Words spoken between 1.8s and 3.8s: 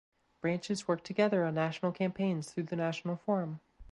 campaigns through the national forum.